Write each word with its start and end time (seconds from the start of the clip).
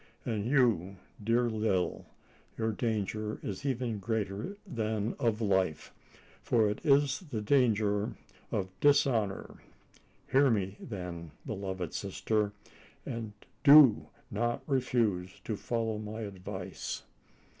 And 0.25 0.47
you, 0.47 0.95
dear 1.23 1.47
Lil! 1.47 2.07
your 2.57 2.71
danger 2.71 3.39
is 3.43 3.67
even 3.67 3.99
greater 3.99 4.57
than 4.65 5.13
of 5.19 5.41
life 5.41 5.93
for 6.41 6.71
it 6.71 6.83
is 6.83 7.19
the 7.29 7.39
danger 7.39 8.15
of 8.51 8.71
dishonour! 8.79 9.61
Hear 10.31 10.49
me, 10.49 10.75
then, 10.79 11.33
beloved 11.45 11.93
sister, 11.93 12.51
and 13.05 13.33
do 13.63 14.07
not 14.31 14.63
refuse 14.65 15.39
to 15.43 15.55
follow 15.55 15.99
my 15.99 16.21
advice! 16.21 17.03